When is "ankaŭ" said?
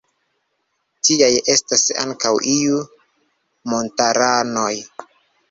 2.05-2.33